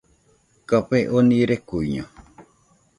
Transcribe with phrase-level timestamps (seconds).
[0.71, 2.05] Café oni rekuiño